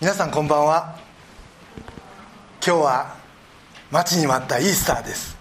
[0.00, 0.96] 皆さんこんばんは。
[2.66, 3.16] 今日は
[3.90, 5.36] 待ちに待ったイースターです。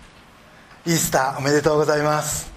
[0.86, 2.52] イースターおめでとうございます。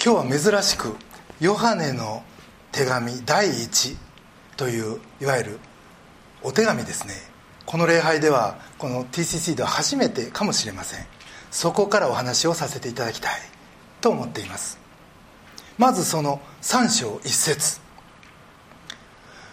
[0.00, 0.94] 今日は珍しく
[1.40, 2.22] ヨハネの
[2.70, 3.96] 手紙第一
[4.56, 5.58] といういわゆる
[6.44, 7.14] お手紙ですね。
[7.66, 11.04] この礼拝ではこの TCC では初めてかもしれません。
[11.50, 13.32] そこからお話をさせていただきたい
[14.00, 14.78] と思っています。
[15.78, 17.89] まずその3章1節。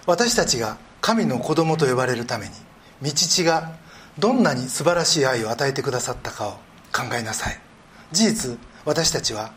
[0.07, 2.51] 私たちが神の子供と呼ばれるために
[3.03, 3.73] 道父が
[4.17, 6.51] どんなに素晴らしい愛を与えてくださったかを
[6.93, 7.59] 考えなさい。
[8.13, 9.51] 事実私たちは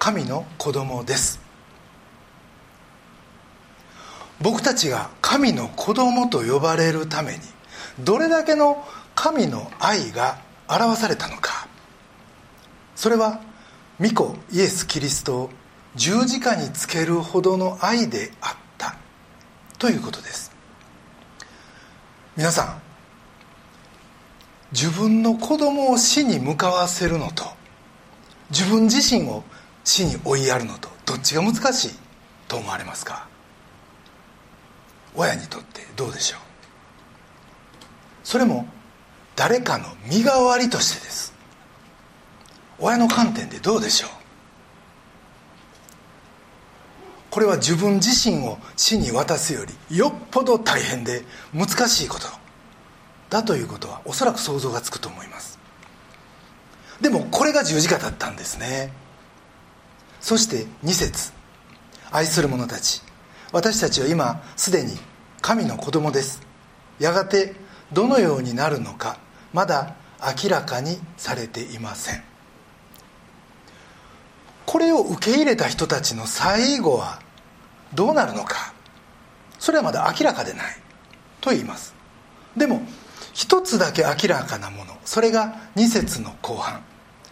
[0.00, 1.40] 神の子供です。
[4.40, 7.38] 僕たちが神の子供と呼ばれるために
[8.00, 11.68] どれだけの神の愛が表されたのか。
[12.96, 13.40] それは
[14.00, 15.50] 御子イエス・キリストを
[15.94, 18.61] 十字架につけるほどの愛であった。
[19.82, 20.52] ということです。
[22.36, 22.80] 皆さん
[24.70, 27.46] 自分の子供を死に向かわせるのと
[28.50, 29.42] 自分自身を
[29.82, 31.90] 死に追いやるのとどっちが難しい
[32.46, 33.26] と思われますか？
[35.16, 36.40] 親にとってどうでしょう？
[38.22, 38.68] それも
[39.34, 41.34] 誰かの身代わりとしてです。
[42.78, 44.10] 親の観点でどうでしょう？
[47.32, 52.26] これは自分自身を死に渡すよりよっぽど大変で難しいこと。
[53.30, 55.58] だということはおそらく想像がつくと思います。
[57.00, 58.92] でもこれが十字架だったんですね。
[60.20, 61.32] そして2節。
[62.10, 63.00] 愛する者たち
[63.50, 64.98] 私たちは今すでに
[65.40, 66.42] 神の子供です。
[66.98, 67.54] やがて
[67.94, 69.18] どのようになるのか
[69.54, 69.94] まだ
[70.44, 72.31] 明らかにされていません。
[74.66, 77.20] これを受け入れた人たちの最後は
[77.94, 78.72] どうなるのか。
[79.58, 80.76] それはまだ明らかでない
[81.40, 81.94] と言います。
[82.56, 82.82] でも
[83.32, 84.96] 一つだけ明らかなもの。
[85.04, 86.82] それが2節の後半。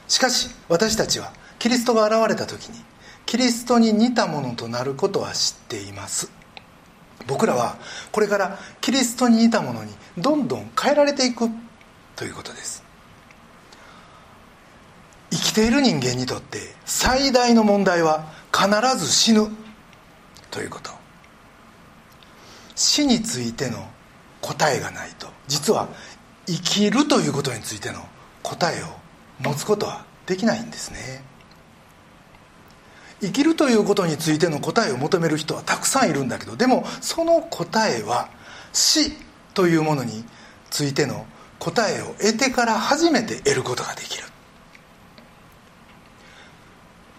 [0.09, 2.83] しかし私たちはキリストが現れた時に
[3.27, 6.31] キリストに似たものとなることは知っています。
[7.27, 7.77] 僕らは
[8.11, 11.49] これからキリストに似たものにどんどん変えられていく
[12.17, 12.83] ということです。
[15.31, 18.69] 生きている人間にとって最大の問題は必
[18.99, 19.49] ず死ぬ。
[20.51, 20.91] ということ。
[22.75, 23.89] 死についての
[24.41, 25.29] 答えがないと。
[25.47, 25.89] 実は
[26.47, 28.01] 生きるということについての
[28.43, 28.87] 答えを
[29.39, 31.23] 持つことはできないんですね。
[33.21, 38.31] 生きるということについての答えを求める人はたくさんいるんだけどでもその答えは
[38.73, 39.13] 死
[39.53, 40.25] というものに
[40.71, 41.27] ついての
[41.59, 44.25] 答えを得てから初めて得ることができる。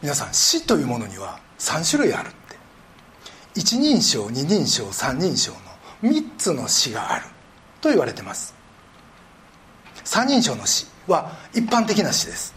[0.02, 2.58] 皆さん死というものには3種類あるって。
[3.54, 5.58] 一人称二人称三人称の
[6.10, 7.26] 3つの死がある
[7.82, 8.56] と言われてます。
[10.04, 12.56] 三人称の死は一般的な死です。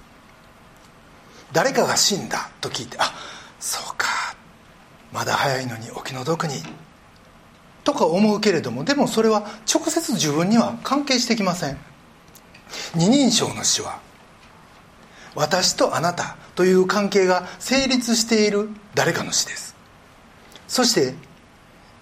[1.53, 3.13] 誰かが死んだと聞いてあ
[3.61, 4.09] そうか。
[5.13, 6.63] まだ早いのにお気の毒に。
[7.85, 11.79] とか思うけれどもでもそれは直接自分には関係してきません。
[12.95, 14.01] 二人称の死は
[15.35, 19.75] 私とあなたという関係が成立している誰かの死です。
[20.69, 21.15] そして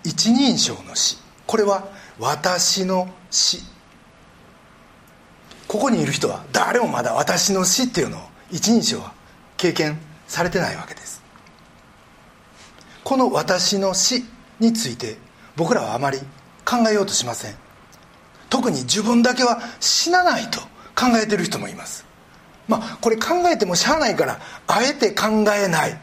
[0.05, 1.19] 一人称の死。
[1.47, 1.89] これは
[2.19, 3.61] 私の死。
[5.69, 9.15] ここにいる人は誰もまだ私の死っていうのを一人称は
[9.57, 11.23] 経験されてないわけです。
[13.05, 14.25] この私の死
[14.61, 15.17] について
[15.57, 16.19] 僕らはあまり
[16.65, 17.55] 考えようとしません。
[18.51, 20.61] 特に自分だけは死なないと
[20.95, 22.12] 考えてる人もいます。
[22.73, 26.01] まあこれ考えてもしゃあないからあえて考えない。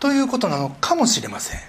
[0.00, 1.60] ということなのかもしれません。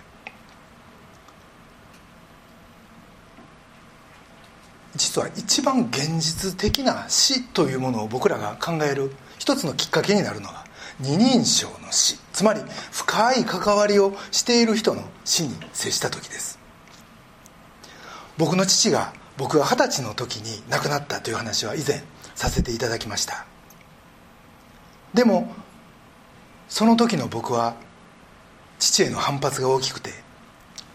[4.96, 10.66] 実は一番現実的な死というものを僕らが考える一つのきっかけになるのは
[11.00, 12.18] 二人称の死。
[12.34, 12.62] つまり
[12.92, 16.58] 深い関わりをしている人の死に接した時です。
[18.38, 22.04] 僕の父が僕が二十歳の時に亡くなったという話は以前
[22.36, 23.46] させていただきました。
[25.18, 25.52] でも
[26.70, 27.76] その時の僕は
[28.78, 30.12] 父への反発が大きくて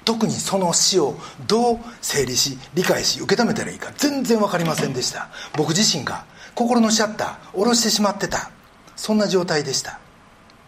[0.05, 1.17] 特にその死を
[1.49, 5.29] どう整理し理解し受け止めたらいいか全然分かりませんでした。
[5.57, 6.25] 僕自身が
[6.55, 8.53] 心のシャッター下ろしてしまってた。
[8.95, 9.99] そんな状態でした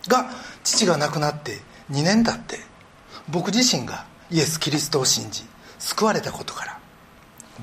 [0.09, 0.31] が
[0.65, 1.61] 父が亡くなって
[1.93, 2.59] 2年経って
[3.29, 5.45] 僕自身がイエス・キリストを信じ
[5.79, 6.81] 救われたことから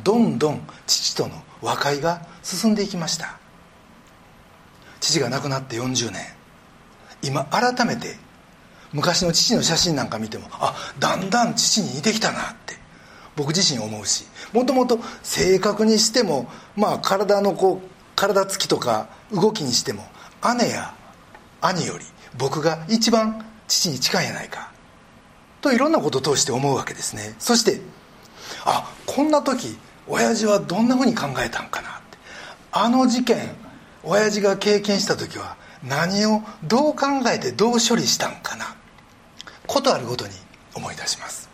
[0.06, 3.41] どんどん父との和解が進んでいきました
[5.02, 6.22] 父が亡くなって40年。
[7.22, 8.16] 今改めて
[8.94, 12.76] 昔の父の写真なんか見てもあだんだん父に似てきたなって
[13.36, 20.04] 僕自身思うしもともと性格にしても、まあ、体のこう体つきとか動きにしても
[20.58, 20.94] 姉や
[21.62, 22.06] 兄より
[22.38, 24.72] 僕が一番父に近いんやないか
[25.62, 27.36] といろんなことを通して思うわけですね。
[27.38, 27.82] そして
[28.66, 29.78] あこんな時
[30.08, 32.18] 親父はどんなふうに考えたんかなって
[32.72, 33.38] あの事件
[34.04, 38.76] 親父が経験した時は何をどう考えてどう処理したんかな
[39.68, 40.34] ことあるごとに
[40.74, 41.50] 思い出します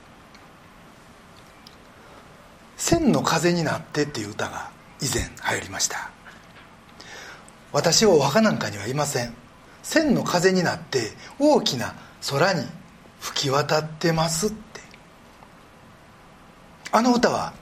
[2.78, 4.70] 「千の風になって」っていう歌が
[5.02, 6.10] 以前流行りました。
[7.72, 9.34] 私はお墓なんかにはいません。
[9.84, 11.96] 千の風になって大きな
[12.30, 12.66] 空に
[13.20, 14.82] 吹き渡ってますって。
[16.92, 17.54] あの歌は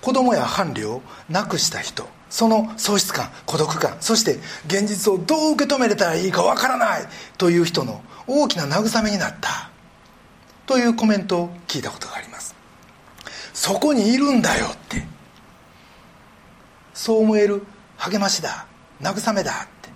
[0.00, 7.02] 子供や伴侶を亡くした人その喪失感孤独感そして現実をどう受け止めれたらいいかわからない
[7.36, 9.70] という人の大きな慰めになった。
[10.64, 12.54] というコメントを聞いたことがあります。
[13.52, 15.04] そこにいるんだよって。
[16.94, 17.66] そう思える
[17.98, 18.66] 励ましだ
[19.02, 19.90] 慰めだって。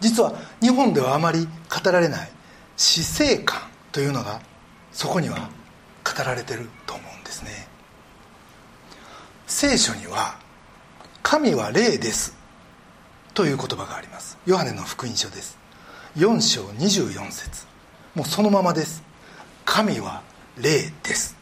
[0.00, 1.48] 実は日本ではあまり
[1.82, 2.30] 語られない
[2.76, 3.58] 死生観
[3.90, 4.42] というのが
[4.92, 5.48] そこには
[6.04, 7.68] 語られてると思うんですね。
[9.46, 10.38] 聖書には
[11.22, 12.34] 「神は霊です」
[13.34, 14.38] という言葉があります。
[14.46, 15.56] ヨハネの福音書です。
[16.16, 17.66] 4章24節。
[18.14, 19.02] もうそのままです。
[19.64, 20.22] 神は
[20.56, 21.36] 霊です。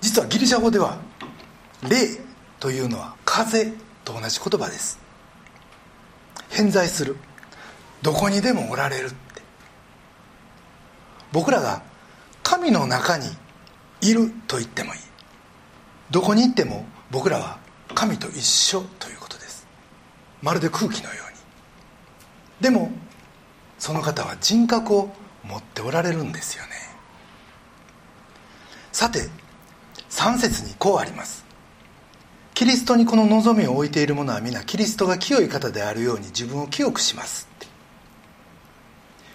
[0.00, 0.98] 実はギリシャ語では
[1.88, 2.18] 霊
[2.58, 3.72] というのは風
[4.04, 4.98] と同じ言葉です。
[6.48, 7.16] 偏在する。
[8.02, 9.42] どこにでもおられるって。
[11.32, 11.82] 僕らが
[12.42, 13.28] 神の中に
[14.00, 15.00] いると言ってもいい。
[16.10, 17.59] どこに行っても僕らは
[17.94, 19.66] 神と一緒ということです。
[20.42, 21.38] まるで空気のように。
[22.60, 22.90] でも
[23.78, 25.14] その方は人格を
[25.44, 26.70] 持っておられるんですよね。
[28.92, 29.28] さて
[30.10, 31.44] 3節にこうあります。
[32.54, 37.48] キリストにこの望みを置いている者は皆キリストが清い方であるように自分を清くします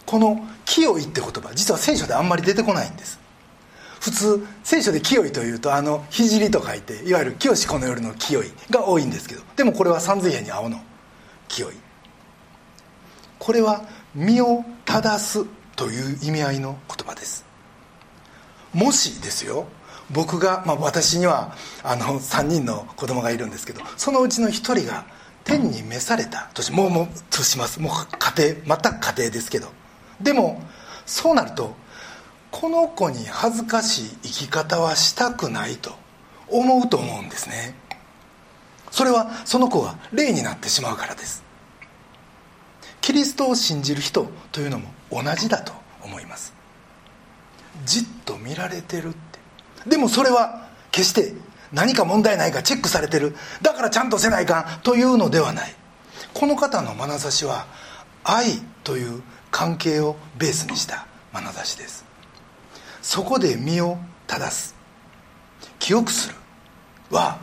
[0.05, 3.19] この「清い」って言葉実は聖書であんまり出てこないんです。
[4.05, 10.79] 普通聖書で「清い」というとあの聖と書いていわゆる「清しこの夜の清い」が多いんですけどでもこれは三髄編に青の
[11.49, 11.73] 「清い」
[13.39, 13.81] これは
[14.13, 15.43] 身を正す
[15.75, 17.45] という意味合いの言葉です。
[18.73, 19.65] もしですよ
[20.11, 25.03] 僕が、まあ、私にはあの3人の子供がいるんですけどそのうちの1人が
[25.43, 27.81] 天に召されたとしもうもうとします。
[27.81, 29.69] もう家庭全く家庭ですけど。
[30.21, 30.61] でも
[31.07, 31.75] そうなると
[32.57, 35.91] この子に恥ずかしい生き方はしたくないと
[36.47, 37.75] 思うと思うんですね。
[38.91, 41.43] それはその子が霊になってしまうからです。
[43.01, 46.53] キリストを信じる人というのも同じだと思います。
[47.83, 49.89] じっと見られてるって。
[49.89, 51.33] でもそれは決して
[51.73, 53.35] 何か問題ないかチェックされてる。
[53.63, 55.75] だからちゃんとせないかんというのではない。
[56.33, 57.67] この方の眼差しは
[58.23, 59.21] 愛という
[59.51, 62.14] 関係をベースにした眼差しです。
[63.05, 64.75] そこで身を正す。
[65.77, 66.35] 記憶する
[67.11, 67.37] は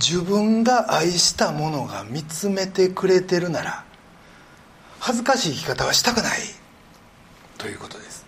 [0.00, 3.84] 自分が愛したものが見つめてくれてるなら
[4.98, 6.38] 恥ずかしい生き方はしたくない
[7.56, 8.26] ということです。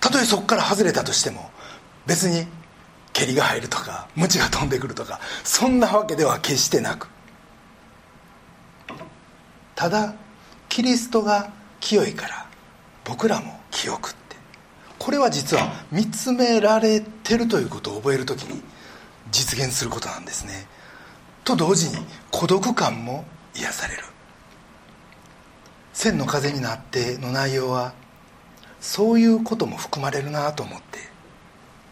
[0.00, 1.48] たとえそこから外れたとしても
[2.06, 2.48] 別に
[3.12, 7.06] 蹴りが入るとか鞭が飛んでくるとかそんなわけでは決してなく。
[9.76, 10.16] ただ
[10.68, 12.46] キリストが清いから
[13.04, 14.12] 僕らも清く
[15.04, 18.62] これは実は見つめられてるということを覚える時に
[19.30, 20.66] 実現することなんですね。
[21.44, 21.96] と同時に
[22.30, 24.02] 孤独感も癒される
[25.92, 27.92] 「千の風になって」の内容は
[28.80, 31.00] そういうことも含まれるなと思って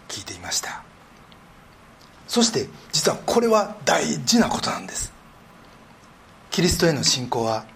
[0.08, 0.82] 聞いていました。
[2.26, 5.12] そして実はこれは大事なことなんです。
[6.50, 7.66] キリストへの信仰は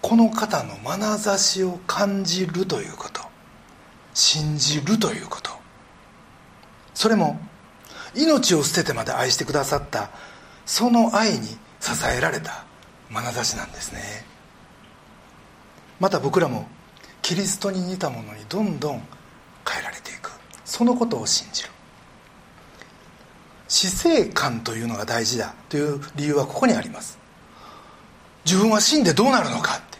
[0.00, 3.11] この方の眼差しを感じるということ。
[4.14, 5.50] 信じるということ。
[6.94, 7.40] それも
[8.14, 10.10] 命を捨ててまで愛してくださった
[10.66, 11.46] その愛に
[11.80, 12.64] 支えられた
[13.10, 14.00] 眼差しなんですね。
[15.98, 16.66] また僕らも
[17.22, 19.02] キリストに似たものにどんどん
[19.68, 20.30] 変えられていく。
[20.64, 21.70] そのことを信じる。
[23.68, 27.18] 死生観というのが大事だという理由はここにあります。
[28.44, 29.98] 自分は死んでどうなるのかって。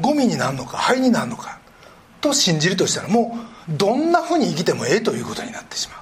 [0.00, 1.58] ゴミになるのか灰になるのか。
[2.20, 6.00] と信じるとしたらもうどんなふうに生きてもええということになってしまう。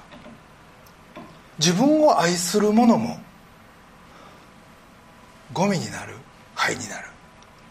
[1.59, 3.19] 自分を愛するもも
[5.53, 6.15] ゴミになる
[6.53, 7.07] 灰になる。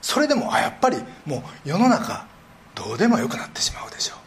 [0.01, 2.27] それでもあやっぱりもう世の中
[2.75, 4.19] どうでもよくなってしまうでしょう。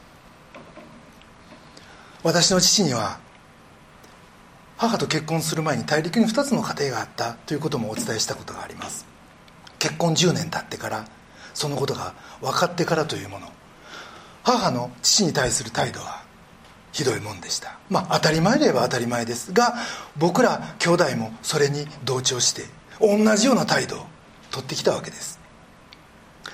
[2.24, 3.20] 私の父には
[4.78, 9.06] 母と結婚する前に大陸に2つの家庭があったということもお伝えしたことがあります。
[9.80, 11.06] 結婚10年経ってから
[11.54, 13.48] そのことが分かってからというもの。
[14.48, 16.24] 母の父に対する態度は
[16.94, 17.77] ひどいもんでした。
[17.89, 19.75] まあ当たり前で言えば当たり前ですが
[20.18, 22.63] 僕ら兄弟もそれに同調して
[23.01, 24.06] 同じような態度を
[24.50, 25.38] 取ってきたわけです。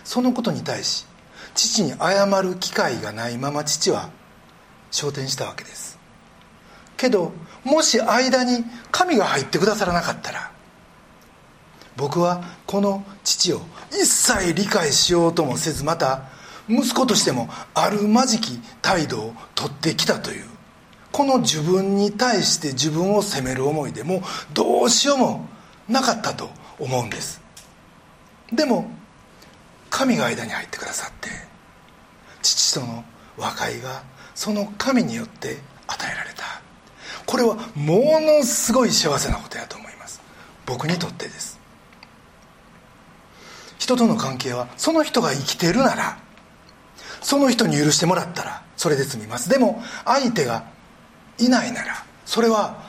[0.04, 1.06] そのことに対し
[1.54, 4.10] 父に謝る機会がないまま父は
[4.90, 6.00] 昇天したわけです。
[6.98, 7.32] けど
[7.64, 10.52] もし間に神が入ってくださらなかったら
[11.96, 16.33] 僕はこの父を一切理解しようともせずまた
[16.70, 20.46] 息子としてもあるまじき態度をとってきたという。
[21.12, 25.48] この自分に対して自分を責める思いでもどうしようも
[25.88, 27.40] なかったと思うんです。
[28.52, 28.90] でも
[29.92, 31.30] 神が間に入ってくださって
[32.42, 33.04] 父との
[33.38, 34.04] 和解が
[34.34, 36.44] その神によって与えられた。
[37.28, 40.20] これはものすごい幸せなことやと思います。
[40.66, 41.60] 僕にとってです。
[43.78, 46.23] 人との関係はその人が生きてるなら
[47.24, 49.50] その人に許してもらったらそれで済みます。
[49.50, 50.66] でも相手が
[51.40, 52.84] いないならそれは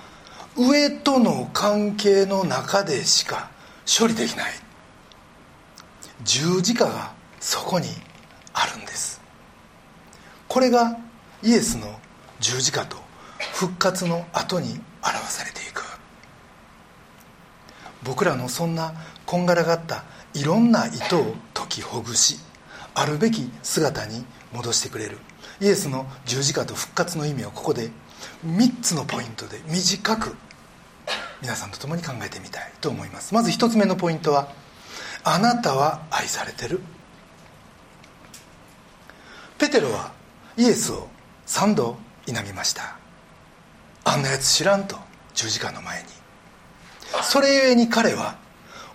[0.56, 3.50] 上との関係の中でしか
[3.86, 4.52] 処理できない。
[6.24, 7.88] 十字架がそこに
[8.52, 9.20] あるんです。
[10.48, 10.96] これが
[11.42, 11.98] イエスの
[12.40, 12.96] 十字架と
[13.52, 15.82] 復活の後に表されていく。
[18.02, 18.94] 僕らのそんな
[19.26, 22.38] こんがらがったいろんな糸を解きほぐし
[22.94, 25.18] あるべき姿に戻してくれる。
[25.60, 27.90] イエスの十字架と復活の意味をここで
[28.46, 30.34] 3つのポイントで短く
[31.42, 33.34] 皆さんと共に考えてみたいと思います。
[33.34, 34.48] まず1つ目のポイントは
[35.24, 36.80] あなたは愛されてる。
[39.58, 40.12] ペテロは
[40.56, 41.08] イエスを
[41.46, 41.96] 3度
[42.26, 42.96] 否みました。
[44.04, 44.96] あんなやつ知らんと
[45.34, 46.08] 十字架の前に。
[47.22, 48.36] それゆえに彼は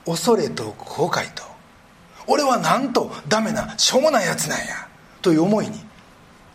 [0.05, 1.43] 恐れと後悔と
[2.29, 4.87] 俺はなんとダメなしょうもないやつなんや
[5.23, 5.83] という思いに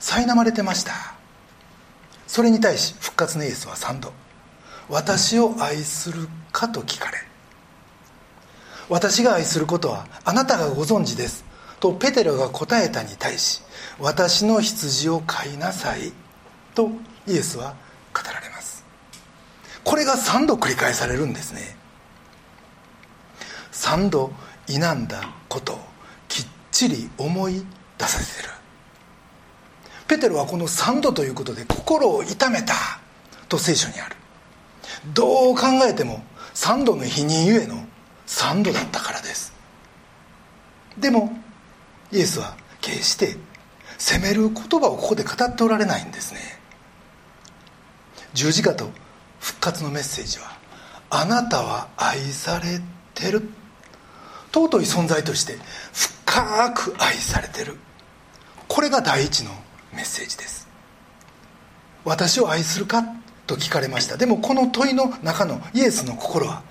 [0.00, 0.93] 苛まれてました。
[2.28, 4.12] それに対し復活のイエスは3度
[4.88, 7.19] 私を愛するかと聞かれ。
[8.88, 11.45] 私が愛することはあなたがご存知です。
[11.81, 13.61] とペテロが答えたに対し
[13.99, 16.12] 私の羊を飼いなさい。
[16.75, 16.90] と
[17.26, 17.75] イエスは
[18.14, 18.85] 語られます。
[19.83, 21.76] これが3度繰り返されるんですね。
[23.73, 24.31] 3度
[24.66, 25.78] 否んだことを
[26.28, 27.64] きっちり思い
[27.99, 28.54] 出させてる
[30.06, 32.75] ペテロはこの3度ということで心を痛めた
[33.49, 34.16] と聖書にある
[35.12, 36.23] どう考えても
[36.54, 37.85] 3度の否認ゆえの
[38.26, 39.52] 3度だったからです
[40.99, 41.37] でも
[42.12, 43.37] イエスは決して
[43.99, 46.40] 責める言葉をここで語っておられないんですね
[48.35, 48.90] 十字架と
[49.40, 50.56] 復活のメッセージは
[51.11, 52.80] あなたは愛され
[53.14, 53.49] てる
[54.54, 55.58] 尊い存在として
[55.92, 57.76] 深く愛されてる。
[58.68, 59.50] これが第一の
[59.92, 60.68] メッセージです。
[62.04, 63.02] 私を愛するか
[63.49, 64.16] と聞かれました。
[64.16, 66.62] でもこの問いの中のイエスの心は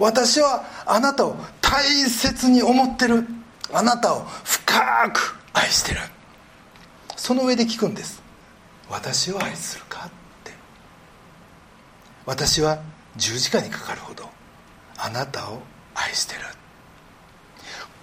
[0.00, 3.24] 私はあなたを大切に思ってる。
[3.72, 6.00] あなたを深く愛してる。
[7.16, 8.20] その上で聞くんです。
[8.90, 10.10] 私を愛するかっ
[10.42, 10.52] て。
[12.26, 12.80] 私は
[13.16, 14.28] 十字架にかかるほど
[14.96, 15.60] あなたを
[15.94, 16.40] 愛してる。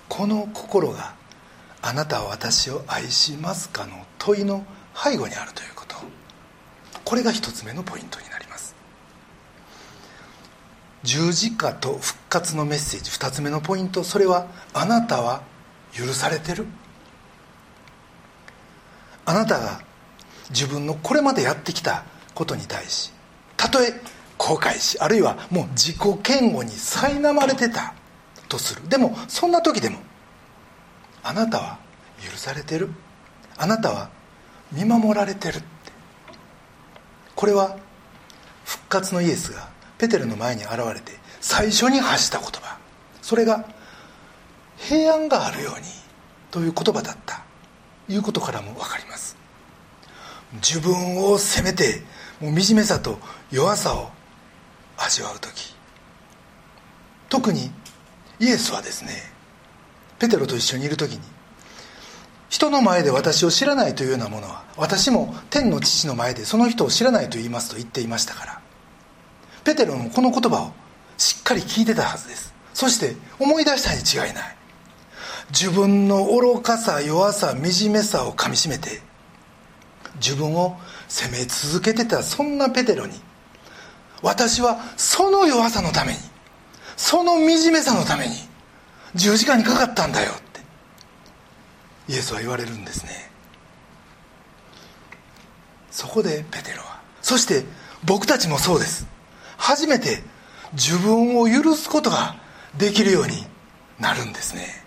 [0.09, 1.15] この心が
[1.81, 5.95] あなたは私を愛しますかの問いの背後にあるということ。
[7.03, 8.75] これが一つ目のポイントになります。
[11.03, 13.11] 十字架と復活のメッセージ。
[13.11, 14.03] 二つ目のポイント。
[14.03, 15.43] それはあなたは
[15.93, 16.65] 許されてる。
[19.25, 19.81] あなたが
[20.49, 23.11] 自分のこれまでやってきたことに対し
[23.57, 23.93] たとえ
[24.37, 25.97] 後悔しあるいはもう自己
[26.27, 27.93] 嫌悪に苛まれてた。
[28.55, 28.87] とする。
[28.87, 29.99] でもそんな時でも
[31.23, 31.79] あなたは
[32.23, 32.89] 許されてる。
[33.57, 34.09] あなたは
[34.71, 35.65] 見守られてるって。
[37.35, 37.77] これは
[38.63, 42.77] 復活のイエスがペテルの前に現れて最初に発した言葉。
[43.21, 43.65] それが
[44.77, 45.85] 平安があるように
[46.51, 47.43] という言葉だった。
[48.07, 49.35] いうことからも分かります。
[50.53, 52.03] 自分を責めて
[52.39, 53.19] もう惨めさと
[53.51, 54.09] 弱さを
[54.97, 55.75] 味わう時。
[57.29, 57.71] 特に
[58.39, 59.11] イエスはですね
[60.19, 61.19] ペテロと一緒にいる時に
[62.49, 68.61] 人の前で私を知らないというようなものは私も天の父の前でその人を知らないと言いますと言っていましたから
[69.65, 70.85] ペテロもこの言葉を
[71.17, 72.53] しっかり聞いてたはずです。
[72.73, 74.55] そして思い出したに違いない。
[75.49, 79.01] 自分の愚かさ弱さ惨めさをかみしめて
[80.15, 80.77] 自分を
[81.07, 83.13] 責め続けてたそんなペテロに
[84.23, 86.19] 私はその弱さのために
[86.97, 88.35] その惨めさのために
[89.15, 90.61] 十字架にかかったんだよって
[92.13, 93.31] イエスは言われるんですね。
[95.91, 97.63] そこでペテロはそして
[98.03, 99.07] 僕たちもそうです。
[99.57, 100.21] 初めて
[100.73, 102.35] 自分を許すことが
[102.77, 103.45] できるように
[103.99, 104.83] なるんですね。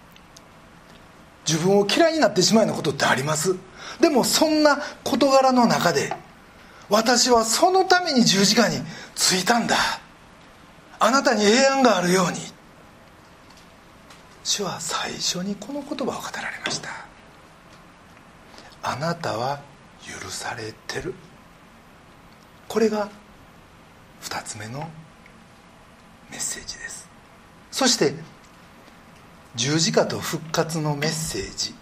[1.47, 3.57] 自分を嫌いになってしまうようなことってあります？
[4.01, 6.13] でもそんな事柄の中で
[6.91, 8.77] 私はそのために十字架に
[9.15, 9.77] ついたんだ。
[11.01, 12.39] あなたに平安があるように。
[14.43, 16.89] 主は最初にこの言葉を語られました。
[18.83, 19.61] あなたは
[20.23, 21.15] 許されてる。
[22.67, 23.09] これが
[24.23, 24.89] 2つ目の
[26.31, 27.09] メッセージです。
[27.71, 28.15] そして
[29.55, 31.75] 十字架と復活のメッセージ。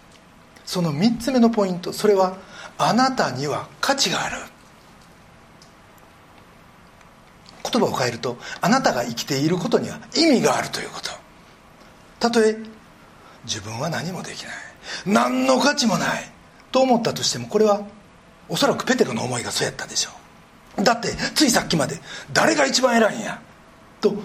[0.65, 1.93] その3つ目のポイント。
[1.93, 2.37] それは
[2.77, 4.37] あなたには価値がある。
[7.71, 11.09] 言葉を変えるとあなたが生きていることには意味があるということ。
[12.19, 12.57] たとえ
[13.45, 14.53] 自分は何もできない。
[15.05, 16.31] 何の価値もない。
[16.71, 17.81] と思ったとしてもこれは
[18.49, 20.11] おそらくペテロの思いがそうやったでしょ
[20.77, 20.83] う。
[20.83, 21.99] だってついさっきまで
[22.33, 23.39] 誰が一番偉いんや。
[24.01, 24.19] と弟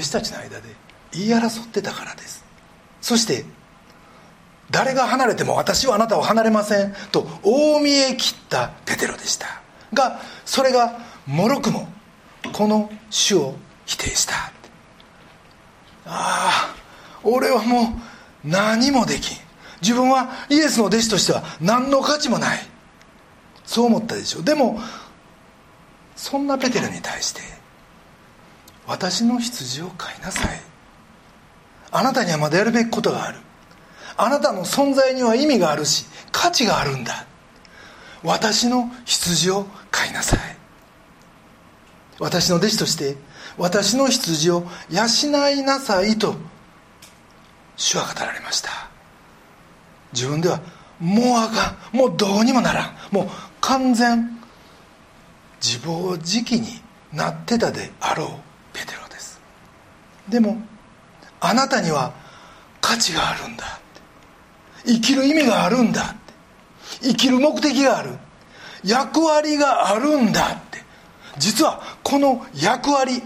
[0.00, 0.68] 子たちの間で
[1.12, 2.44] 言い争ってたからです。
[3.00, 3.44] そして
[4.70, 6.94] 誰が離れても私はあなたを離れません。
[7.12, 9.60] と大見え切ったペテロでした。
[9.92, 11.88] がそれがもろくも
[12.54, 14.34] この主を否定した。
[16.06, 16.74] ああ
[17.24, 17.82] 俺はも
[18.44, 19.38] う何もできん。
[19.82, 22.60] 自分はイエスの弟子としては何の価値もない。
[23.66, 24.44] そう思ったでしょう。
[24.44, 24.78] でも
[26.14, 27.40] そんなペテロに対して
[28.86, 30.60] 私の羊を飼いなさい。
[31.90, 33.40] あなたにはまだやるべきことがある。
[34.16, 37.26] あなたの存在には意味があるし価値があるんだ。
[38.22, 40.63] 私の羊を飼いなさい。
[42.18, 43.16] 私の弟子として
[43.56, 46.36] 私の羊を養いなさいと
[47.76, 48.70] 主は語られました。
[50.12, 50.60] 自分では
[51.00, 51.96] もうあかん。
[51.96, 52.96] もうどうにもならん。
[53.10, 53.28] もう
[53.60, 54.38] 完全
[55.60, 56.80] 自暴自棄に
[57.12, 58.28] なってたであろう
[58.72, 59.40] ペテロです。
[60.28, 60.58] でも
[61.40, 62.12] あなたには
[62.80, 63.80] 価値があるんだ。
[64.86, 66.14] 生きる意味があるんだ。
[67.00, 68.10] 生きる目的がある。
[68.84, 70.82] 役割があるんだって。
[71.38, 73.22] 実はこの役割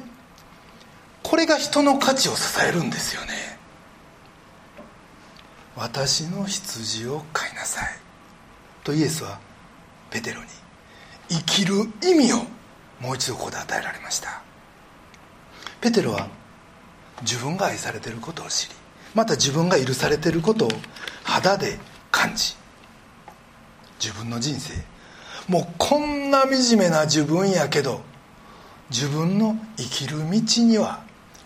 [1.23, 3.59] これが人の価値を支えるんですよね。
[5.77, 7.88] 私の羊を飼いなさい。
[8.83, 9.38] とイエスは
[10.11, 10.47] ペテロに
[11.29, 12.38] 生きる意味を
[13.01, 14.41] もう一度ここで与えられました。
[15.81, 16.29] ペテロは
[17.23, 18.75] 自分が愛されていることを知り
[19.14, 20.69] また自分が許されていることを
[21.25, 21.79] 肌で
[22.11, 22.55] 感じ
[24.01, 24.75] 自分の人生
[25.49, 28.03] もうこんな惨めな自分やけど
[28.90, 31.03] 自分の生きる道には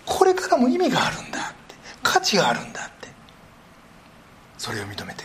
[0.06, 3.08] これからも意味があるんだって価値があるんだって
[4.58, 5.24] それを認めて。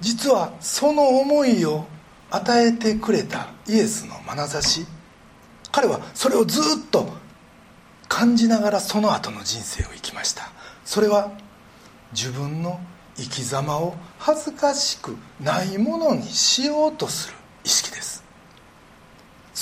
[0.00, 1.86] 実はその思いを
[2.30, 4.86] 与えてくれたイエスの眼差し
[5.72, 7.08] 彼はそれをずっと
[8.08, 10.50] 感じながらその後の人生を生きました。
[10.84, 11.32] それは
[12.12, 12.78] 自分の
[13.16, 17.34] 生き様を恥ずかしくないものにしようとする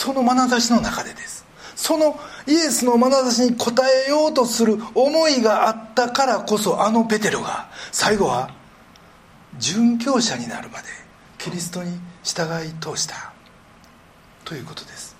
[0.03, 1.47] その眼差しの中でです。
[1.77, 3.63] そのイエスの眼差しに応
[4.07, 8.53] えようとする思いがあったからこそあのペテロが最後は
[9.61, 10.89] 殉教者になるまで
[11.39, 13.33] キリストに従い通した。
[14.45, 15.15] ということです。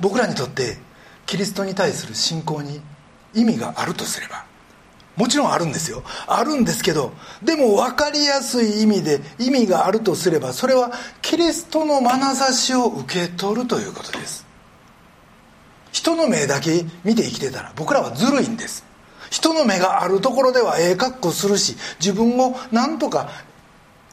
[0.00, 0.76] 僕らにとって
[1.24, 2.82] キリストに対する信仰に
[3.32, 4.44] 意味があるとすれば
[5.20, 6.02] もちろんあるんですよ。
[6.26, 14.46] あるんですけどでも分かりやすい意味で意味があるとすればそれはキリストの眼差しを受け取るということです。
[15.92, 18.82] 人の目だけ見て生きてたら僕らはずるいんです。
[19.30, 23.28] 人の目があるところではええ格好するし自分をなんとか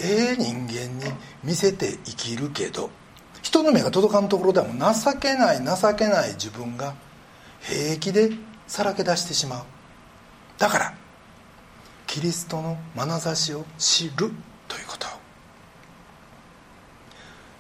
[0.02, 2.90] ええ人間に見せて生きるけど
[3.42, 6.96] 人の目が届かんところではもう情けない情けない自分が
[7.62, 8.32] 平気で
[8.68, 9.77] さらけ出してしまう。
[10.58, 10.94] だから
[12.08, 14.32] キリストの眼差しを知る
[14.68, 15.08] ということ。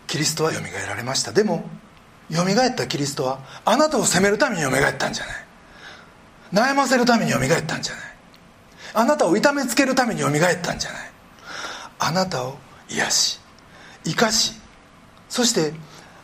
[0.08, 1.32] キリストはよみがえられました。
[1.32, 1.70] でも
[2.30, 5.36] よみがえったキリストはあなたを責めるためによみがえったんじゃない。
[6.72, 8.04] 悩ませるためによみがえったんじゃない。
[8.94, 11.12] あなたを痛めつけるためによみがえったんじゃない。
[12.00, 12.58] あなたを
[12.90, 13.40] 癒し
[14.06, 14.54] 生かし
[15.30, 15.74] そして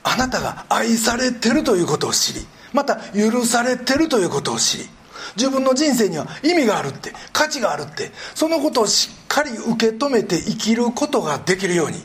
[0.04, 4.90] あなたが愛されてるということを知りまた許されてるということを知り。
[5.36, 11.98] 自分の人生には意味があるって価値があるってそのことをしっかり受け止めて生きることができるように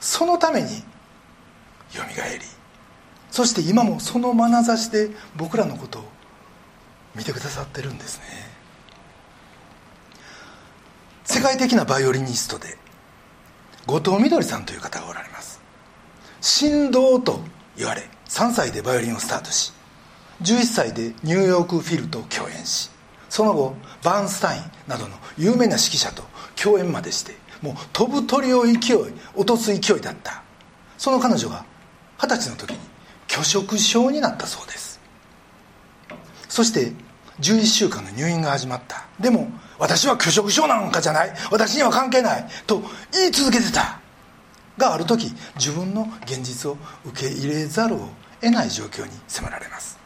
[0.00, 2.44] そのためによみがえり。
[3.30, 6.04] そして今もその眼差しで僕らのことを
[7.14, 8.24] 見てくださってるんですね。
[11.24, 12.78] 世界的なバイオリニストで
[13.86, 15.60] 後藤みどりさんという方がおられます。
[16.40, 17.40] 神童と
[17.76, 19.72] 言われ3歳でバイオリンをスタートし
[20.42, 22.90] 11歳でニューヨークフィルと共演し
[23.28, 26.22] その後バーンスタインなどの有名な指揮者と
[26.56, 28.76] 共演までしてもう飛ぶ鳥を勢い
[29.34, 30.42] 落とす勢いだった。
[30.96, 31.64] その彼女が
[32.20, 32.78] 二十歳の時に
[33.26, 35.00] 拒食症になったそうです。
[36.48, 36.92] そして
[37.40, 39.06] 11週間の入院が始まった。
[39.20, 39.48] でも
[39.78, 41.32] 私は拒食症なんかじゃない。
[41.50, 42.46] 私には関係ない。
[42.66, 44.00] と言い続けてた。
[44.76, 48.08] がある時自分の現実を受け入れざるを
[48.40, 49.98] 得ない状況に迫られます。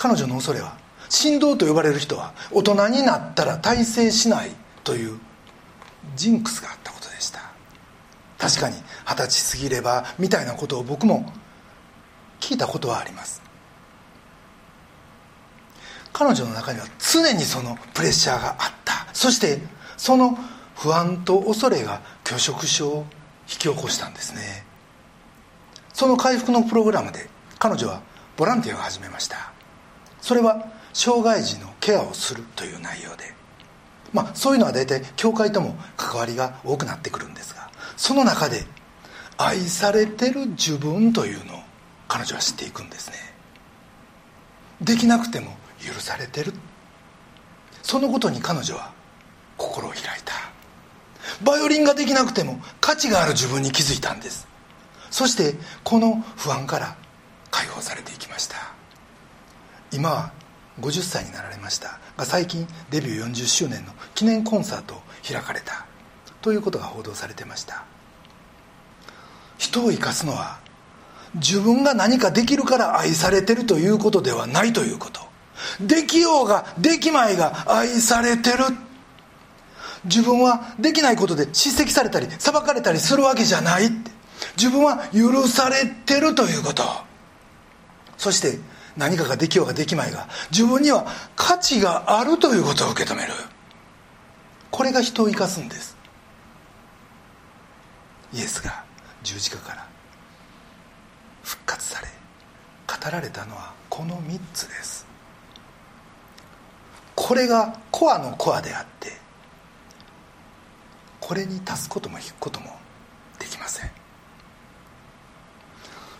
[0.00, 0.78] 彼女の恐れは
[1.10, 4.50] 神道と呼ばれる人は大人になったら大成しない
[4.82, 5.20] という
[6.16, 7.40] ジンクスがあったことでした。
[8.38, 11.30] 確かに二十歳過ぎればみたいなことを僕も
[12.40, 13.42] 聞いたことはあります。
[16.14, 19.06] 彼女の中には常にそのプレッシャーがあった。
[19.12, 19.60] そして
[19.98, 20.38] その
[20.76, 23.06] 不安と恐れが拒食症を
[23.42, 24.64] 引き起こしたんですね。
[25.92, 28.00] その回復のプログラムで彼女は
[28.38, 29.59] ボランティアを始めました。
[30.20, 33.34] それは障害児のケアをするという内容で。
[34.12, 38.64] まあそういうのは大体教会とも関わりが多くなってくるんですがその中で
[39.36, 41.60] 愛されてる自分というのを
[42.08, 43.16] 彼女は知っていくんですね。
[44.80, 46.52] できなくても許されてる。
[47.82, 48.92] そのことに彼女は
[49.56, 50.34] 心を開いた。
[51.42, 54.48] バイオリンができなくても価値がある自分に気づいたんです。
[55.10, 55.54] そして
[55.84, 56.96] この不安から
[57.50, 58.79] 解放されていきました。
[59.92, 60.32] 今は
[60.80, 65.86] 50歳になられましたが最近デビュー40周年の記念コンサートを開かれた
[66.40, 67.84] ということが報道されてました。
[69.58, 70.58] 人を生かすのは
[71.34, 75.20] 自分が何かできるから愛されてるということではないということ。
[75.80, 78.64] できようができまいが愛されてる。
[80.04, 84.10] 自分はできないことで叱責されたり裁かれたりするわけじゃないって。
[84.56, 86.82] 自分は許されてるということ。
[88.16, 88.58] そして
[88.96, 93.32] 何かができようができまいが自分には価値があるということを受け止める。
[94.70, 95.96] これが人を生かすんです。
[98.32, 98.84] イエスが
[99.22, 99.86] 十字架から
[101.42, 102.08] 復活され
[102.86, 105.06] 語られたのはこの3つです。
[107.14, 109.12] これがコアのコアであって
[111.20, 112.76] これに足すことも引くことも
[113.38, 113.90] できません。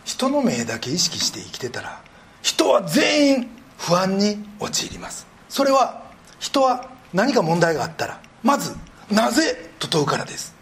[0.04, 2.02] 人の目だけ意識して生きてたら
[2.42, 6.03] 人は全員不安に陥りますそれは
[6.38, 8.74] 人は何か問題があったらまず
[9.11, 10.55] 「なぜ?」と問うからです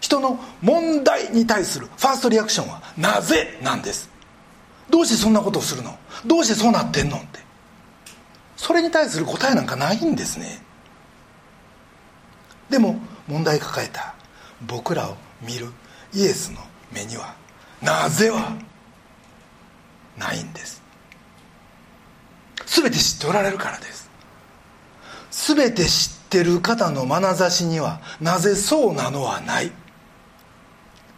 [0.00, 4.08] 人の問題に対するファーストリアクションは「なぜ?」なんです
[4.90, 5.96] どうしてそんなことをするの？
[6.26, 7.40] どうしてそうなってんのって
[8.56, 10.62] それに対する答えなんかないんですね
[12.70, 14.14] でも問題抱えた
[14.66, 15.72] 僕らを見る
[16.12, 16.60] イエスの
[16.92, 17.34] 目には
[17.82, 18.52] 「なぜ?」は
[20.18, 20.82] ないんです
[22.74, 24.10] 全て知っておられるからです。
[25.30, 29.70] 全て知ってる方の眼差しにはなぜそうなのはない。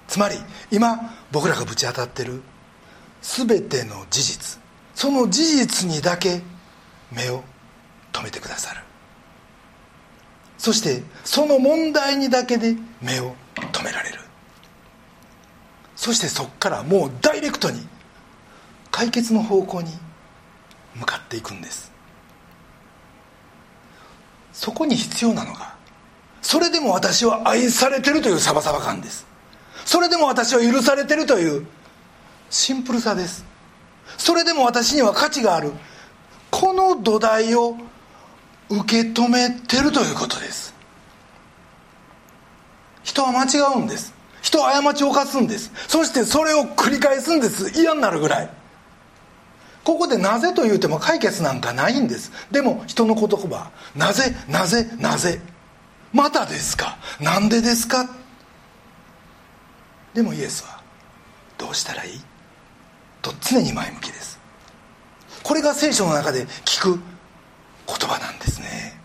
[0.06, 0.36] つまり
[0.70, 2.42] 今僕らがぶち当たってる
[3.22, 4.60] 全ての事実
[4.94, 6.42] その事実にだけ
[7.10, 7.42] 目を
[8.12, 8.82] 留めてくださる。
[10.58, 13.34] そしてその問題にだけで目を
[13.72, 14.20] 留められる。
[15.94, 17.86] そしてそこからもうダイレクトに
[18.90, 19.90] 解決の方向に
[20.98, 21.92] 向かっていくんです。
[24.52, 25.74] そこに必要なのが
[26.40, 29.26] それでも私は愛されてるというサバサバ感です。
[29.84, 31.66] それでも私は許されてるという
[32.50, 33.44] シンプルさです。
[34.16, 35.72] それでも私には価値がある。
[36.50, 37.76] この土台を
[38.70, 40.74] 受け止めてるということです。
[43.02, 44.14] 人は間違うんです。
[44.42, 45.72] 人は過ちを犯すんです。
[45.88, 47.80] そしてそれを繰り返すんです。
[47.80, 48.50] 嫌になるぐらい。
[49.86, 52.32] ここでなぜと言うても解決なんかないんです。
[52.50, 55.40] でも人の言葉なぜなぜなぜ
[56.12, 56.98] またですか？
[57.20, 58.10] なんでですか？
[60.12, 60.82] でもイエスは
[61.56, 62.20] どうしたらいい？
[63.22, 64.40] と常に前向きです。
[65.44, 66.98] これが聖書の中で聞く
[67.86, 69.00] 言葉なんですね。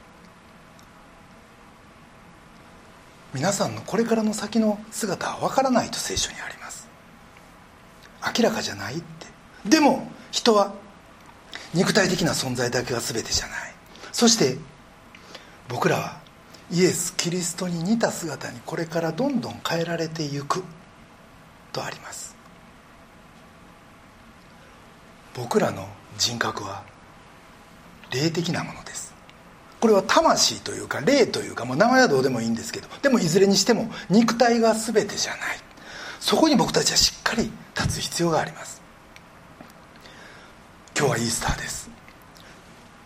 [3.35, 6.87] 皆さんのこれからの先の姿は分からないと聖書にあります。
[8.35, 9.27] 明らかじゃないって。
[9.69, 10.73] でも人は
[11.73, 13.73] 肉体的な存在だけが全てじゃない。
[14.11, 14.57] そして
[15.69, 16.21] 僕らは
[16.71, 20.63] イエス・キリストに似た姿にこれからどんどん変えられていく。
[21.71, 22.35] とあります。
[25.33, 26.83] 僕らの人格は
[28.11, 29.13] 霊的なものです。
[29.79, 35.39] これは魂というか霊というかもう名前はどうでもいいんですけどでもいずれにしても肉体が全てじゃない。
[36.19, 38.80] そこに僕たちはしっかり立つ必要があります。
[41.01, 41.89] 今日はイースターです。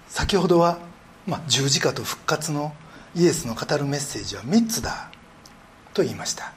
[0.10, 0.80] 先ほどは、
[1.26, 2.74] まあ、十字架と復活の
[3.16, 5.10] イエスの語るメッセージは3つだ
[5.94, 6.52] と言いました。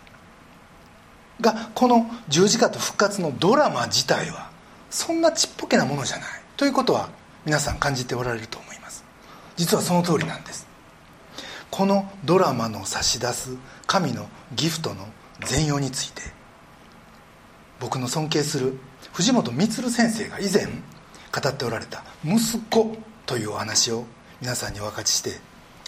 [1.41, 4.51] がこの十字架と復活のドラマ自体は
[4.91, 7.09] そんなちっぽけなものじゃないということは
[7.45, 9.05] 皆さん感じておられると思います。
[9.55, 10.67] 実はその通りなんです。
[11.71, 15.07] このドラマの差し出す神のギフトの
[15.47, 16.23] 全容について
[17.79, 18.77] 僕の尊敬する
[19.13, 20.67] 藤本充先生が以前
[21.33, 24.07] 語っておられた「息子」というお話を
[24.41, 25.41] 皆さんにお分かちして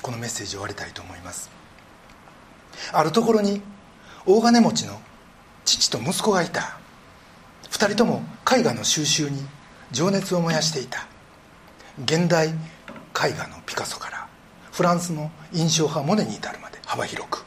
[0.02, 1.50] このメッセージを終わりたいと思います。
[2.92, 3.62] あるところに
[4.26, 5.00] 大金持ちの
[5.64, 6.78] 父と息子がいた。
[7.70, 9.46] 2人とも絵画の収集に
[9.92, 11.06] 情熱を燃やしていた。
[12.04, 12.52] 現代絵
[13.14, 14.26] 画のピカソから
[14.72, 17.44] フランスの印象派モネに至るまで幅広く。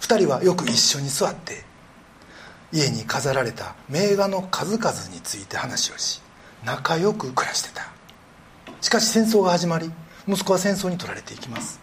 [0.00, 1.64] 2人はよく一緒に座って
[2.72, 6.22] 家に飾られた名画の数々について話をし
[6.64, 7.88] 仲良く暮らしてた。
[8.80, 9.90] しかし戦争が始まり
[10.26, 11.80] 息子は戦争に取られていきます。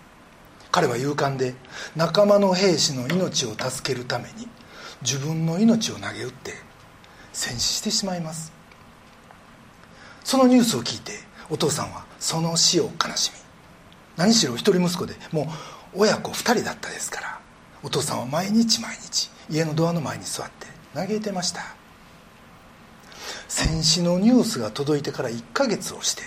[0.72, 1.56] 彼は勇敢で
[1.96, 4.48] 仲間の兵士の命を助けるために
[5.02, 6.54] 自分の命を投げ打って
[7.32, 8.52] 戦死してしまいます。
[10.24, 11.14] そのニュースを聞いて
[11.50, 13.38] お父さんはその死を悲しみ
[14.18, 15.44] 何しろ一人息子でも
[15.96, 17.40] う親子2人だったですから
[17.84, 21.76] お父さんは毎日毎日家のドアの前に座って嘆いてました。
[23.48, 26.24] 戦死のニュースが届いてから1ヶ月をして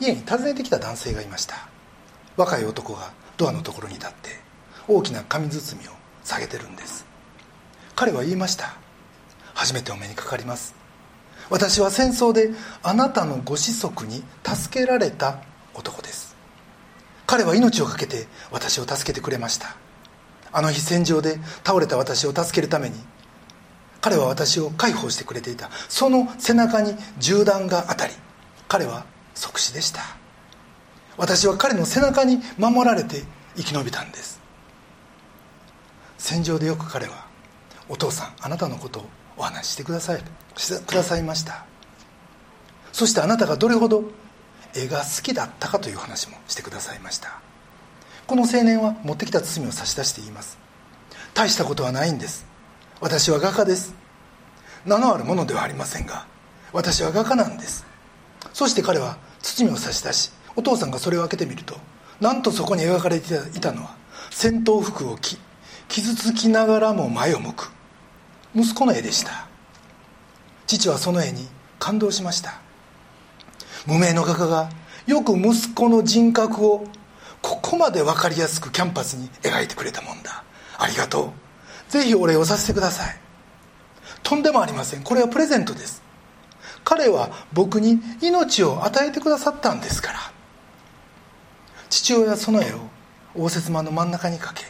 [0.00, 1.68] 家に訪ねてきた男性がいました。
[2.36, 4.30] 若い男がドアのところに立って
[4.86, 5.92] 大きな紙包みを
[6.24, 7.04] 下げてるんです。
[7.96, 8.76] 彼は言いました。
[9.54, 10.74] 初めてお目にかかります。
[11.50, 12.50] 私は戦争で
[12.82, 15.40] あなたのご子息に助けられた
[15.74, 16.36] 男です。
[17.26, 19.76] 彼は命を懸けて私を助けてくれました。
[20.52, 22.96] あの日戦場で倒れた私を助けるために
[24.00, 25.70] 彼は私を介抱してくれていた。
[25.88, 28.14] その背中に銃弾が当たり
[28.68, 30.02] 彼は即死でした。
[31.16, 33.24] 私は彼の背中に守られて
[33.56, 34.40] 生き延びたんです。
[36.16, 37.26] 戦場でよく彼は
[37.88, 40.22] 「お父さんあなたのことをお話ししてください」
[40.54, 41.64] くださいました。
[42.92, 44.04] そしてあなたがどれほど
[44.74, 47.40] 絵が好きだったかという話もしてくださいました。
[48.26, 50.58] この青年は持ってきた包みを差し出して言います。
[51.34, 52.47] 大したことはないんです。
[53.00, 53.94] 私は画家です。
[54.84, 56.26] 名のあるものではありませんが
[56.72, 57.86] 私は画家なんです。
[58.52, 61.76] そして彼は包みを差し出しお父さんがそれを開けてみると
[62.20, 63.94] なんとそこに描かれていたのは
[64.30, 65.38] 戦闘服を着
[65.88, 67.70] 傷つきながらも前を向く
[68.54, 69.46] 息子の絵でした。
[70.66, 71.46] 父はその絵に
[71.78, 72.60] 感動しました。
[73.86, 74.70] 無名の画家が
[75.06, 76.84] よく息子の人格を
[77.40, 80.42] ここまで分かりやすくキャンパスに描いてくれたもんだ。
[80.78, 81.47] ありがとう。
[81.88, 83.16] ぜひお礼をさせてください。
[84.22, 85.02] とんでもありません。
[85.02, 86.02] これはプレゼントです。
[86.84, 90.18] 彼は僕に命を与えてくださったんですから。
[91.90, 92.80] 父親はその絵を
[93.34, 94.64] 応接間の真ん中にかけ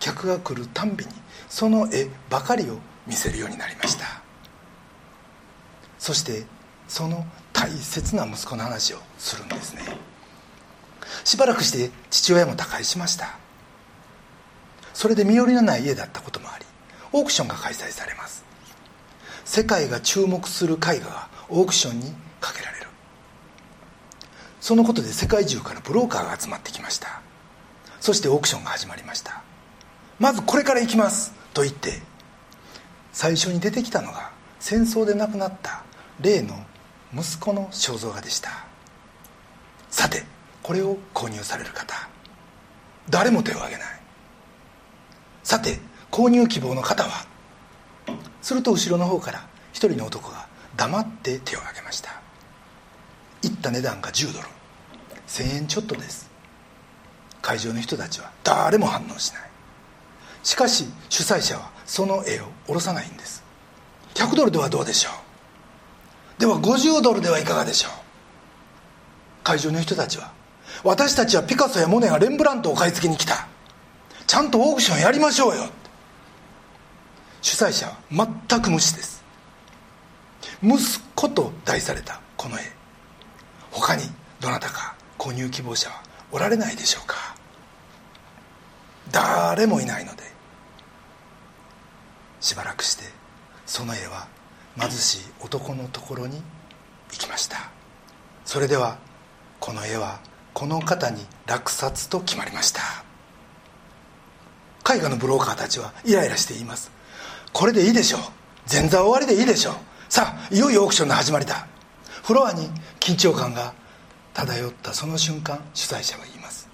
[0.00, 1.12] 客が来るたんびに
[1.48, 4.04] その絵ばかりを見せるようになりました。
[5.98, 6.44] そして
[6.88, 9.82] その大切な息子の話をするんですね。
[11.24, 13.38] しばらくして父親も他界しました。
[14.96, 16.64] それで身寄りのない家だったこともあり
[17.12, 18.46] オークションが開催されます。
[19.44, 22.86] 世界が注目する絵画がオークションにかけられる。
[24.58, 27.20] そのことで世界中からブローカーが集まってきました。
[28.00, 29.42] そしてオークションが始まりました。
[30.18, 32.00] まずこれから行きますと言って
[33.12, 34.30] 最初に出てきたのが
[34.60, 35.84] 戦争で亡くなった
[36.22, 36.56] 例の
[37.12, 38.64] 息子の肖像画でした。
[39.90, 40.24] さて
[40.62, 41.94] これを購入される方
[43.10, 44.05] 誰も手を挙げない。
[45.46, 45.78] さて
[46.10, 47.24] 購入希望の方は？
[48.42, 52.20] すると後ろの方から一人の男が黙って手を挙げました。
[53.42, 54.48] 言った値段が10ドル。
[55.28, 56.28] 1000円ちょっとです。
[57.42, 59.42] 会場の人たちは誰も反応しない。
[60.42, 63.44] しかし主催者はその絵を下ろさないんです。
[64.14, 65.10] 100ドルではどうでしょ
[66.38, 66.40] う？
[66.40, 67.92] では50ドルではいかがでしょう？
[69.44, 70.32] 会場の人たちは
[70.82, 73.46] 私たちはピカソやモネがレンブラントを買い付けに来た。
[74.26, 75.68] ちゃんとオークションやりましょうよ。
[77.42, 77.96] 主催者は
[78.48, 79.24] 全く無視です。
[80.62, 80.78] 息
[81.14, 82.62] 子と題されたこの絵。
[83.70, 84.02] 他に
[84.40, 87.36] どなたか購入希望者はおられないでしょうか。
[89.12, 90.24] 誰もいないので。
[92.40, 93.04] しばらくして
[93.64, 94.28] その絵は
[94.78, 96.42] 貧しい男のところに
[97.12, 97.70] 行きました。
[98.44, 98.98] それでは
[99.60, 100.20] この絵は
[100.52, 102.80] この方に落札と決まりました。
[104.88, 106.92] 絵画のブローカーたちはイライラして言います。
[107.52, 108.20] これでいいでしょう。
[108.70, 109.74] 前座終わりでいいでしょう。
[110.08, 111.66] さあいよいよオークションの始まりだ。
[112.22, 112.68] フロアに
[113.00, 113.74] 緊張感が
[114.34, 116.68] 漂ったその瞬間主催者は言います。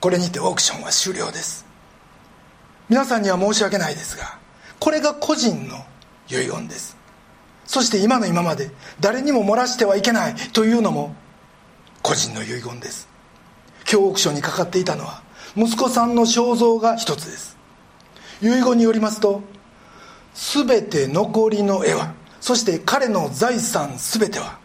[0.00, 1.66] これにてオークションは終了です。
[2.88, 4.38] 皆さんには申し訳ないですが
[4.78, 5.76] これが個人の
[6.28, 6.96] 遺言です。
[7.64, 8.70] そして今の今まで
[9.00, 11.14] 誰にも漏らしてはいけないというのも
[12.02, 13.08] 個人の遺言です。
[13.90, 15.23] 今日オークションにかかっていたのは
[15.56, 17.56] 息子さんの肖像が一つです。
[18.42, 19.42] 遺言によりますと
[20.34, 24.58] 全て残りの絵はそして彼の財産全ては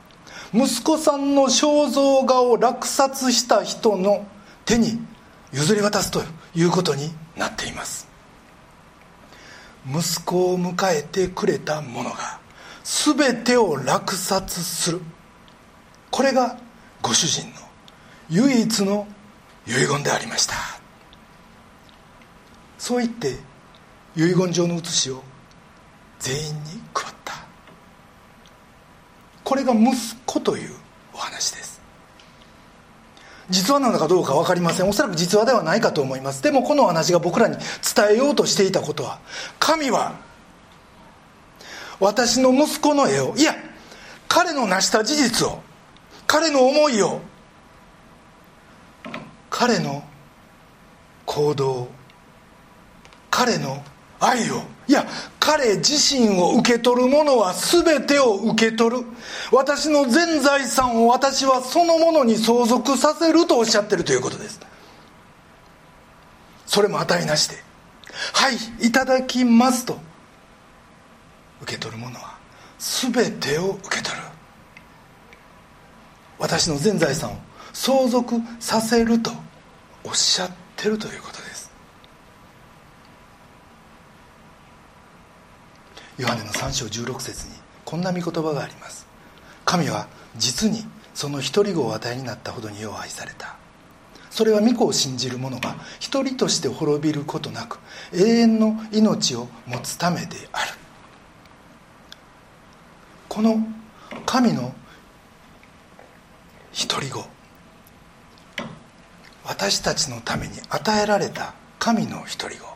[0.53, 4.25] 息子さんの肖像画を落札した人の
[4.65, 4.99] 手に
[5.53, 6.21] 譲り渡すと
[6.55, 8.07] いうことになっています。
[9.87, 12.39] 息子を迎えてくれた者が
[12.83, 15.01] 全てを落札する。
[16.09, 16.57] これが
[17.01, 17.53] ご主人の
[18.29, 19.07] 唯一の
[19.67, 20.78] 遺言でありました。
[22.79, 23.35] そう言って
[24.15, 25.21] 遺言状の写しを
[26.17, 27.35] 全員に配った。
[29.43, 29.93] これが息
[30.25, 30.71] 子という
[31.13, 31.79] お話です。
[33.49, 34.89] 実話なのかどうか分かりません。
[34.89, 36.41] おそらく実話ではないかと思います。
[36.41, 39.19] でもこの話が僕らに伝えようとしていたことは
[39.59, 40.15] 神は
[41.99, 43.55] 私の息子の絵をいや
[44.29, 45.61] 彼の成した事実を
[46.27, 47.19] 彼の思いを
[49.49, 50.03] 彼の
[51.25, 51.98] 行動を
[53.29, 53.83] 彼の
[54.19, 55.05] 愛をいや
[55.39, 59.05] 彼自身を受け取る者は全てを受け取る。
[59.51, 64.59] 私の全財産を私はそのものに相続させるとおっしゃってるということです。
[66.65, 67.63] それも値なしで
[68.33, 69.97] 「はいいただきます」と
[71.61, 72.35] 受け取る者は
[72.79, 74.23] 全てを受け取る。
[76.39, 77.37] 私の全財産を
[77.73, 79.31] 相続させると
[80.03, 81.48] おっしゃってるということです。
[86.19, 87.53] ヨハネの3章16節に
[87.85, 89.07] こんな御言葉があります。
[89.63, 93.55] 神は実にその一人子を与えになったほどによう愛された。
[94.29, 97.79] それは御子を信じる者が一人として滅びることなく
[98.13, 100.73] 永遠の命を持つためである。
[103.29, 103.65] この
[104.25, 104.73] 神の
[106.89, 107.23] 独り子
[109.45, 112.68] 私たちのために与えられた神の独り子。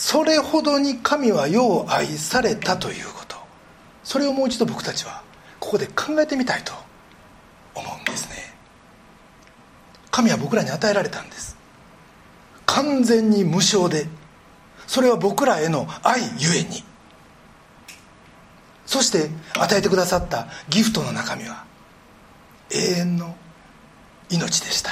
[0.00, 3.36] それほどに神は世を愛されたということ。
[4.02, 5.22] それをもう一度僕たちは
[5.60, 6.72] ここで考えてみたいと。
[7.74, 8.54] 思うんですね。
[10.10, 11.54] 神は僕らに与えられたんです。
[12.64, 14.06] 完全に無償で。
[14.86, 16.82] それは僕らへの愛ゆえに。
[18.86, 21.66] そして与えてくださったギフトの中身は
[22.70, 23.36] 永遠の
[24.30, 24.90] 命でした。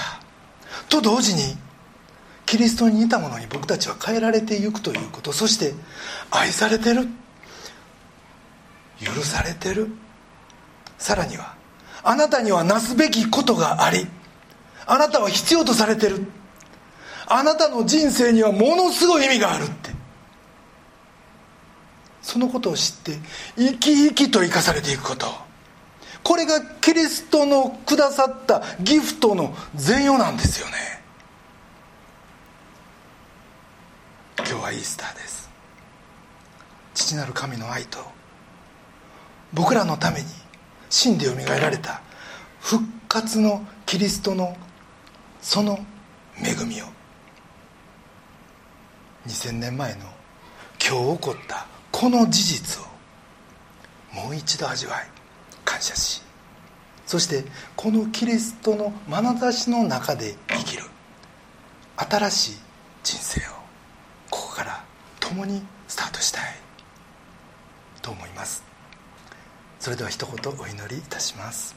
[0.91, 1.57] と同時に
[2.49, 5.75] キリストに似たものに僕たちは変えられていくということそして
[6.31, 7.07] 愛されてる
[8.99, 9.89] 許されてる。
[10.97, 11.55] さらには
[12.03, 14.07] あなたにはなすべきことがあり
[14.87, 16.25] あなたは必要とされてる。
[17.27, 19.91] あなたの人生にはものすごい意味があるって。
[22.23, 23.19] そのことを知って
[23.57, 25.27] 生き生きと生かされていくこと。
[26.25, 30.99] これがキリストのくださったギフトの全容なんですよね
[34.39, 35.49] 今日はイースターです。
[36.95, 37.99] 父なる神の愛と
[39.55, 40.27] 僕らのために
[40.91, 42.03] 死んでよみがえられた
[42.61, 44.57] 復活のキリストの
[45.41, 45.79] その
[46.37, 46.87] 恵みを
[49.27, 50.01] 2000年前の
[50.85, 52.87] 今日起こったこの事実を
[54.13, 55.07] もう一度味わい
[55.65, 56.23] 感謝し
[57.07, 57.45] そして
[57.77, 60.83] このキリストの眼差しの中で生きる
[61.97, 62.57] 新しい
[63.05, 63.58] 人生を
[65.29, 66.45] 共にスタートしたい。
[68.01, 68.65] と思います。
[69.79, 71.77] それでは一言お祈りいたします。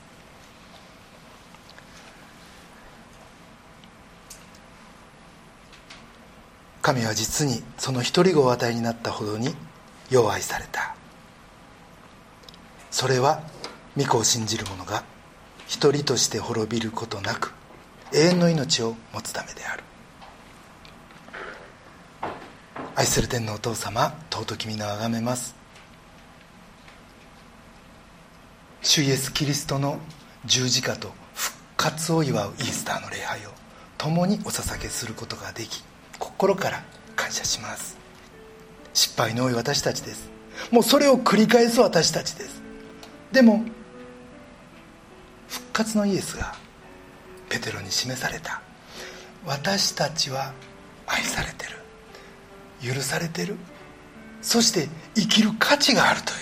[6.82, 9.54] 神は実にその一人子を与えになったほどに
[10.10, 10.96] よう愛された。
[12.90, 13.42] それは
[13.98, 15.04] 御子を信じる者が
[15.68, 17.54] 一人として滅びることなく
[18.14, 19.84] 永遠の命を持つためである。
[22.94, 25.56] 愛する天のお父様尊き皆をあがめます。
[28.82, 29.98] 主イエス・キリストの
[30.46, 33.50] 十字架と復活を祝うイースターの礼拝を
[33.98, 35.84] 共にお捧げすることができ
[36.20, 36.84] 心から
[37.16, 37.98] 感謝します。
[38.94, 40.30] 失敗の多い私たちです。
[40.70, 42.62] もうそれを繰り返す私たちです。
[43.32, 43.64] でも
[45.48, 46.56] 復活のイエスが
[47.48, 48.62] ペテロに示された。
[49.46, 50.52] 私たちは
[51.08, 51.81] 愛されてる。
[52.84, 53.56] 許されてる。
[54.42, 56.38] そして生きる価値があるという。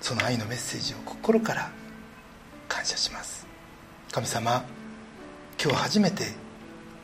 [0.00, 1.70] その愛のメッセージを心から
[2.68, 3.46] 感謝します。
[4.12, 4.64] 神様
[5.62, 6.24] 今日初めて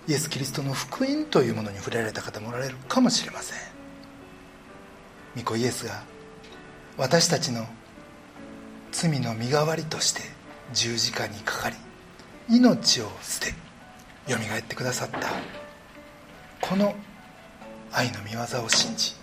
[0.06, 3.58] イエス・キリストの福音というものに触れられた方もおられるかもしれません。
[5.36, 6.02] 御子イエスが
[6.96, 7.66] 私たちの
[8.92, 10.22] 罪の身代わりとして
[10.72, 11.76] 十字架にかかり
[12.48, 13.54] 命を捨て
[14.30, 15.18] よみがえってくださった
[16.60, 16.94] この
[17.92, 19.14] 愛の御業を信じ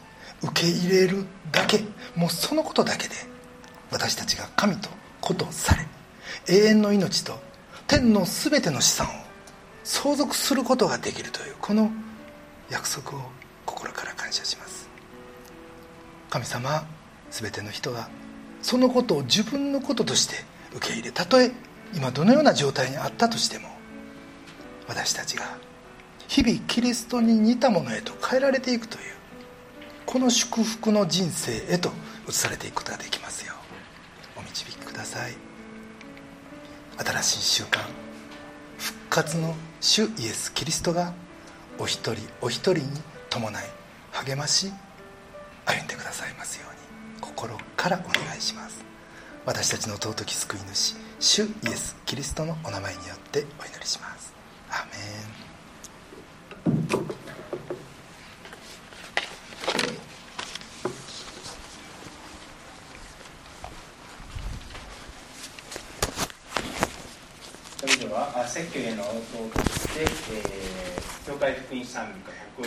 [0.44, 1.80] 受け入れるだけ
[2.16, 3.16] もうそのことだけで
[3.92, 4.90] 私たちが神と
[5.22, 5.86] 子とされ
[6.48, 7.40] 永遠の命と
[7.88, 9.10] 天の全ての資産を
[9.84, 11.90] 相続することができるというこの
[12.70, 13.22] 約束を
[13.66, 14.90] 心から感謝します。
[16.30, 16.86] 神様
[17.32, 18.10] 全ての人が
[18.62, 20.36] そのことを自分のこととして
[20.76, 21.52] 受け入れたとえ
[21.94, 23.70] 今どのような状態にあったとしても
[24.88, 25.58] 私たちが
[26.28, 29.04] 日々キリストに似たものへと変えられていくという
[30.06, 31.92] この祝福の人生へと
[32.28, 33.54] 移されていくことができますよ
[34.36, 35.34] うお導きください。
[36.98, 37.80] 新しい習慣
[38.78, 41.14] 復活の主イエス・キリストが
[41.78, 43.64] お一人お一人に伴い
[44.12, 44.72] 励まし
[45.66, 48.84] 歩んでくださいますように心からお願いします。
[49.46, 54.34] 私たちの尊き救い主主イエス・キリストのお名前によってお祈りします。
[54.70, 55.47] アメン。
[68.58, 69.06] 説教への応
[69.54, 72.48] 答として、えー、教会福音賛美歌